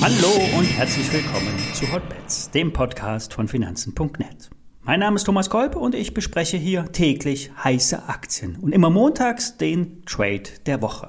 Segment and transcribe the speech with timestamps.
[0.00, 4.50] Hallo und herzlich willkommen zu Hotbets, dem Podcast von Finanzen.net.
[4.82, 9.56] Mein Name ist Thomas Kolb und ich bespreche hier täglich heiße Aktien und immer montags
[9.56, 11.08] den Trade der Woche.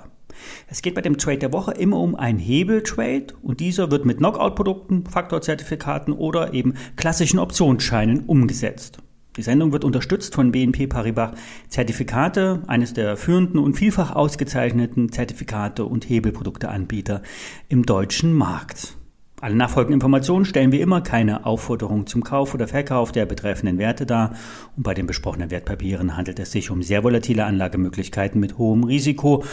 [0.67, 4.20] Es geht bei dem Trade der Woche immer um einen Hebeltrade und dieser wird mit
[4.20, 9.00] Knockout-Produkten, Faktorzertifikaten oder eben klassischen Optionsscheinen umgesetzt.
[9.38, 11.31] Die Sendung wird unterstützt von BNP Paribas
[11.67, 17.21] Zertifikate, eines der führenden und vielfach ausgezeichneten Zertifikate und Hebelprodukteanbieter
[17.67, 18.95] im deutschen Markt.
[19.41, 24.05] Alle nachfolgenden Informationen stellen wie immer keine Aufforderung zum Kauf oder Verkauf der betreffenden Werte
[24.05, 24.34] dar
[24.77, 29.44] und bei den besprochenen Wertpapieren handelt es sich um sehr volatile Anlagemöglichkeiten mit hohem Risiko.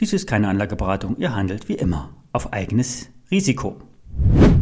[0.00, 3.76] Dies ist keine Anlageberatung, ihr handelt wie immer auf eigenes Risiko.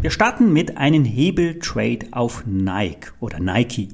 [0.06, 3.88] Wir starten mit einem Hebeltrade auf Nike oder Nike.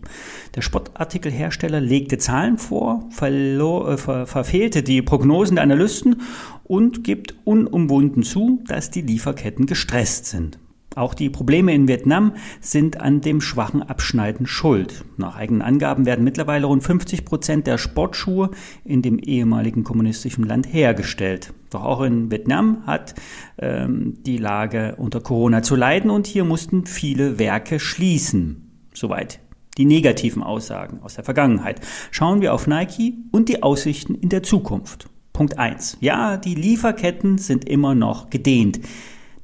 [0.55, 6.21] Der Sportartikelhersteller legte Zahlen vor, verlor, äh, ver, verfehlte die Prognosen der Analysten
[6.65, 10.59] und gibt unumwunden zu, dass die Lieferketten gestresst sind.
[10.95, 15.05] Auch die Probleme in Vietnam sind an dem schwachen Abschneiden schuld.
[15.17, 18.51] Nach eigenen Angaben werden mittlerweile rund 50 Prozent der Sportschuhe
[18.85, 21.55] in dem ehemaligen kommunistischen Land hergestellt.
[21.71, 23.15] Doch auch in Vietnam hat
[23.59, 28.89] ähm, die Lage unter Corona zu leiden und hier mussten viele Werke schließen.
[28.93, 29.41] Soweit
[29.79, 31.81] die negativen Aussagen aus der Vergangenheit.
[32.11, 35.09] Schauen wir auf Nike und die Aussichten in der Zukunft.
[35.33, 38.81] Punkt eins: Ja, die Lieferketten sind immer noch gedehnt.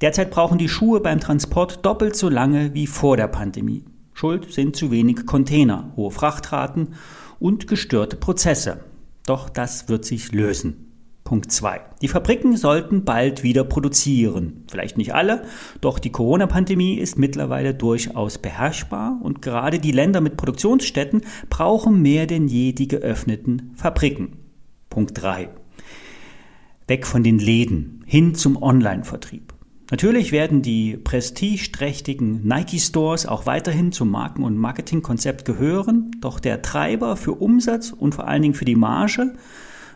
[0.00, 3.84] Derzeit brauchen die Schuhe beim Transport doppelt so lange wie vor der Pandemie.
[4.14, 6.94] Schuld sind zu wenig Container, hohe Frachtraten
[7.40, 8.84] und gestörte Prozesse.
[9.26, 10.84] Doch das wird sich lösen.
[11.24, 11.80] Punkt 2.
[12.00, 14.64] Die Fabriken sollten bald wieder produzieren.
[14.70, 15.42] Vielleicht nicht alle,
[15.82, 22.26] doch die Corona-Pandemie ist mittlerweile durchaus beherrschbar und gerade die Länder mit Produktionsstätten brauchen mehr
[22.26, 24.38] denn je die geöffneten Fabriken.
[24.88, 25.50] Punkt 3.
[26.86, 29.57] Weg von den Läden hin zum Online-Vertrieb.
[29.90, 37.16] Natürlich werden die prestigeträchtigen Nike-Stores auch weiterhin zum Marken- und Marketingkonzept gehören, doch der Treiber
[37.16, 39.34] für Umsatz und vor allen Dingen für die Marge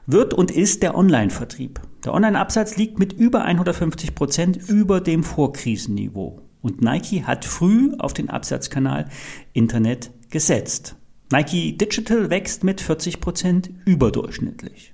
[0.07, 1.81] wird und ist der Online-Vertrieb.
[2.05, 6.41] Der Online-Absatz liegt mit über 150 Prozent über dem Vorkrisenniveau.
[6.63, 9.09] Und Nike hat früh auf den Absatzkanal
[9.53, 10.97] Internet gesetzt.
[11.31, 14.92] Nike Digital wächst mit 40 Prozent überdurchschnittlich.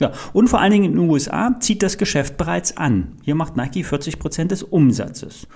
[0.00, 3.16] Ja, und vor allen Dingen in den USA zieht das Geschäft bereits an.
[3.22, 5.46] Hier macht Nike 40 Prozent des Umsatzes.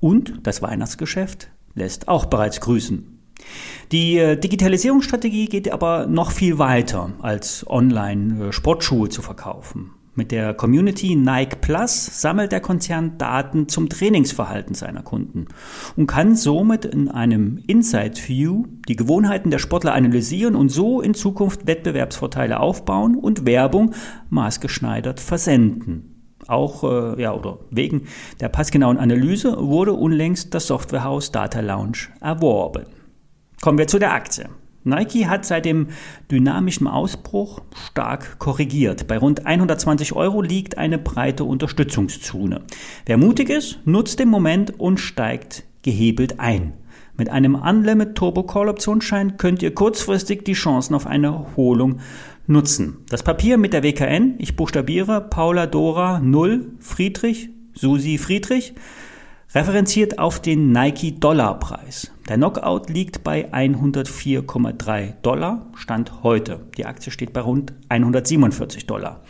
[0.00, 3.14] Und das Weihnachtsgeschäft lässt auch bereits grüßen.
[3.92, 9.90] Die äh, Digitalisierungsstrategie geht aber noch viel weiter, als online äh, zu verkaufen.
[10.16, 15.46] Mit der Community Nike Plus sammelt der Konzern Daten zum Trainingsverhalten seiner Kunden
[15.96, 21.14] und kann somit in einem Inside View die Gewohnheiten der Sportler analysieren und so in
[21.14, 23.92] Zukunft Wettbewerbsvorteile aufbauen und Werbung
[24.30, 26.36] maßgeschneidert versenden.
[26.46, 28.02] Auch äh, ja oder wegen
[28.38, 32.84] der passgenauen Analyse wurde unlängst das Softwarehaus Data Lounge erworben.
[33.60, 34.48] Kommen wir zu der Aktie.
[34.84, 35.88] Nike hat seit dem
[36.30, 39.06] dynamischen Ausbruch stark korrigiert.
[39.06, 42.62] Bei rund 120 Euro liegt eine breite Unterstützungszone.
[43.06, 46.72] Wer mutig ist, nutzt den Moment und steigt gehebelt ein.
[47.16, 52.00] Mit einem Unlimit Turbo Call Optionsschein könnt ihr kurzfristig die Chancen auf eine Erholung
[52.46, 52.98] nutzen.
[53.08, 58.74] Das Papier mit der WKN, ich buchstabiere Paula Dora 0 Friedrich, Susi Friedrich,
[59.54, 62.13] referenziert auf den Nike-Dollar-Preis.
[62.28, 66.60] Der Knockout liegt bei 104,3 Dollar, Stand heute.
[66.78, 69.20] Die Aktie steht bei rund 147 Dollar.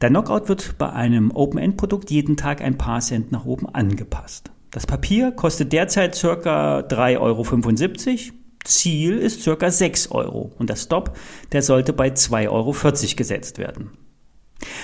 [0.00, 4.50] Der Knockout wird bei einem Open-End-Produkt jeden Tag ein paar Cent nach oben angepasst.
[4.72, 6.80] Das Papier kostet derzeit ca.
[6.80, 8.34] 3,75 Euro.
[8.64, 9.70] Ziel ist ca.
[9.70, 11.16] 6 Euro und der Stop,
[11.52, 12.74] der sollte bei 2,40 Euro
[13.16, 13.92] gesetzt werden.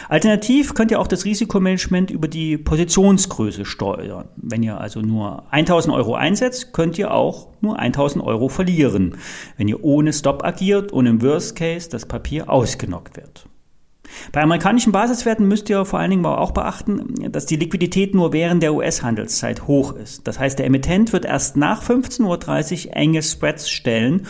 [0.09, 4.29] Alternativ könnt ihr auch das Risikomanagement über die Positionsgröße steuern.
[4.37, 9.17] Wenn ihr also nur 1000 Euro einsetzt, könnt ihr auch nur 1000 Euro verlieren,
[9.57, 13.47] wenn ihr ohne Stop agiert und im Worst Case das Papier ausgenockt wird.
[14.33, 18.63] Bei amerikanischen Basiswerten müsst ihr vor allen Dingen auch beachten, dass die Liquidität nur während
[18.63, 20.27] der US-Handelszeit hoch ist.
[20.27, 24.27] Das heißt, der Emittent wird erst nach 15.30 Uhr enge Spreads stellen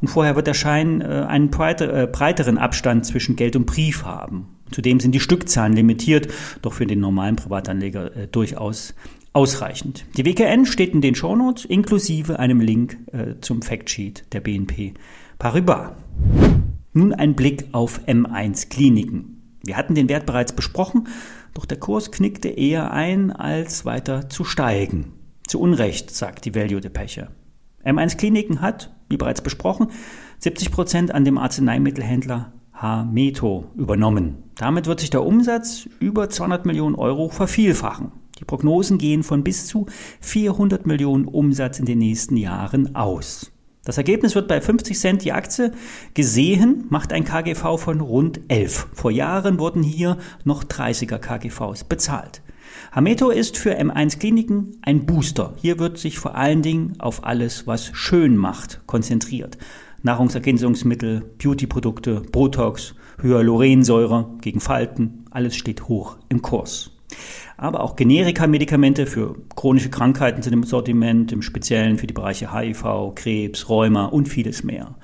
[0.00, 4.57] und vorher wird der Schein äh, einen äh, breiteren Abstand zwischen Geld und Brief haben.
[4.70, 6.28] Zudem sind die Stückzahlen limitiert,
[6.62, 8.94] doch für den normalen Privatanleger äh, durchaus
[9.32, 10.04] ausreichend.
[10.16, 14.94] Die WKN steht in den Shownotes inklusive einem Link äh, zum Factsheet der BNP
[15.38, 15.92] Paribas.
[16.92, 19.58] Nun ein Blick auf M1 Kliniken.
[19.64, 21.08] Wir hatten den Wert bereits besprochen,
[21.54, 25.12] doch der Kurs knickte eher ein, als weiter zu steigen.
[25.46, 27.28] Zu Unrecht, sagt die Value Depeche.
[27.84, 29.88] M1 Kliniken hat, wie bereits besprochen,
[30.40, 34.44] 70 Prozent an dem Arzneimittelhändler Hameto übernommen.
[34.56, 38.12] Damit wird sich der Umsatz über 200 Millionen Euro vervielfachen.
[38.38, 39.86] Die Prognosen gehen von bis zu
[40.20, 43.50] 400 Millionen Umsatz in den nächsten Jahren aus.
[43.84, 45.72] Das Ergebnis wird bei 50 Cent die Aktie
[46.14, 48.88] gesehen, macht ein KGV von rund 11.
[48.92, 52.42] Vor Jahren wurden hier noch 30er KGVs bezahlt.
[52.92, 55.54] Hameto ist für M1 Kliniken ein Booster.
[55.56, 59.58] Hier wird sich vor allen Dingen auf alles, was schön macht, konzentriert.
[60.02, 66.92] Nahrungsergänzungsmittel, Beautyprodukte, Botox, Hyaluronsäure gegen Falten, alles steht hoch im Kurs.
[67.56, 73.14] Aber auch Generika-Medikamente für chronische Krankheiten sind im Sortiment, im Speziellen für die Bereiche HIV,
[73.16, 74.94] Krebs, Rheuma und vieles mehr.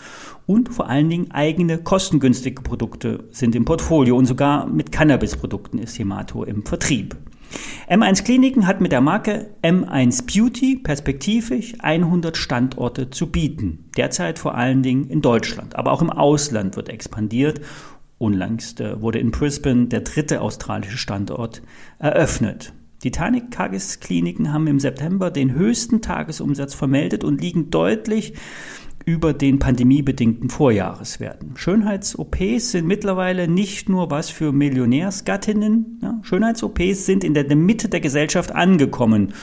[0.46, 5.98] Und vor allen Dingen eigene kostengünstige Produkte sind im Portfolio und sogar mit Cannabis-Produkten ist
[5.98, 7.16] Hemato im Vertrieb.
[7.88, 13.90] M1 Kliniken hat mit der Marke M1 Beauty perspektivisch 100 Standorte zu bieten.
[13.96, 17.60] Derzeit vor allen Dingen in Deutschland, aber auch im Ausland wird expandiert.
[18.18, 21.62] Unlängst äh, wurde in Brisbane der dritte australische Standort
[21.98, 22.72] eröffnet.
[23.02, 28.32] Die Titanic Kages Kliniken haben im September den höchsten Tagesumsatz vermeldet und liegen deutlich
[29.04, 31.56] über den pandemiebedingten Vorjahreswerten.
[31.56, 36.00] Schönheits-OPs sind mittlerweile nicht nur was für Millionärsgattinnen.
[36.02, 39.34] Ja, Schönheits-OPs sind in der Mitte der Gesellschaft angekommen.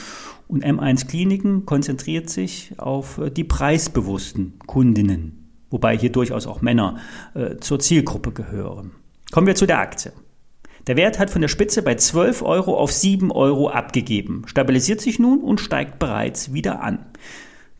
[0.48, 6.98] Und M1 Kliniken konzentriert sich auf äh, die preisbewussten Kundinnen, wobei hier durchaus auch Männer
[7.34, 8.90] äh, zur Zielgruppe gehören.
[9.30, 10.12] Kommen wir zu der Aktie.
[10.88, 15.20] Der Wert hat von der Spitze bei 12 Euro auf 7 Euro abgegeben, stabilisiert sich
[15.20, 17.06] nun und steigt bereits wieder an.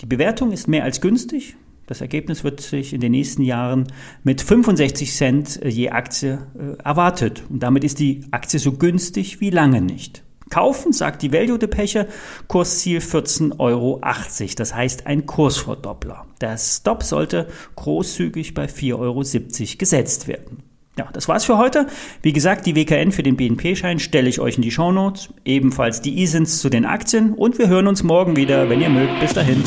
[0.00, 1.56] Die Bewertung ist mehr als günstig,
[1.92, 3.86] das Ergebnis wird sich in den nächsten Jahren
[4.24, 7.42] mit 65 Cent äh, je Aktie äh, erwartet.
[7.50, 10.22] Und damit ist die Aktie so günstig wie lange nicht.
[10.48, 12.08] Kaufen, sagt die Value Depeche,
[12.48, 14.00] Kursziel 14,80 Euro.
[14.56, 16.24] Das heißt ein Kursverdoppler.
[16.40, 19.22] Der Stop sollte großzügig bei 4,70 Euro
[19.78, 20.62] gesetzt werden.
[20.98, 21.88] Ja, das war's für heute.
[22.22, 25.28] Wie gesagt, die WKN für den BNP-Schein stelle ich euch in die Shownotes.
[25.44, 27.34] Ebenfalls die ISINs zu den Aktien.
[27.34, 29.20] Und wir hören uns morgen wieder, wenn ihr mögt.
[29.20, 29.62] Bis dahin.